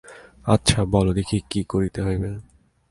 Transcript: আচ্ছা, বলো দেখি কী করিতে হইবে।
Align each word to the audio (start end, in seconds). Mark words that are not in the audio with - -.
আচ্ছা, 0.45 0.79
বলো 0.85 1.11
দেখি 1.13 1.37
কী 1.49 1.61
করিতে 1.63 1.99
হইবে। 2.01 2.29